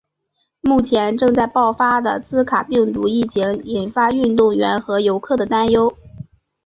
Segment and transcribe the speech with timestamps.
[0.61, 5.95] 目前正在爆发的兹卡病毒疫情引发运动员和游客的担忧。